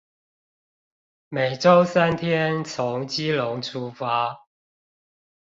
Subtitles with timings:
[1.29, 4.35] 每週三天從基隆出發